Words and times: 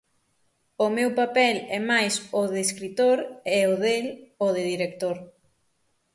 O 0.85 0.87
meu 0.97 1.09
papel 1.21 1.55
é 1.77 1.79
mais 1.91 2.13
o 2.39 2.43
de 2.53 2.59
escritor 2.67 3.17
e 3.57 3.59
o 3.73 3.75
del, 3.85 4.07
o 4.45 4.47
de 4.55 4.63
director. 4.71 5.15